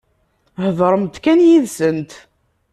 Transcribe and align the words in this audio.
Heḍṛemt 0.63 1.15
kan 1.23 1.39
yid-sent. 1.47 2.11